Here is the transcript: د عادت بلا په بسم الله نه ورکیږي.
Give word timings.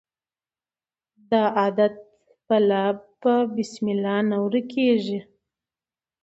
د 1.29 1.31
عادت 1.57 1.95
بلا 2.47 2.85
په 3.21 3.33
بسم 3.55 3.85
الله 3.93 4.17
نه 4.29 4.37
ورکیږي. 4.45 5.19